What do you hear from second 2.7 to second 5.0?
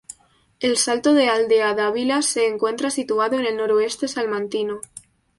situado en el noroeste salmantino.